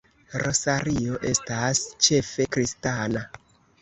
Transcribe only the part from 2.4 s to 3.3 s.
kristana.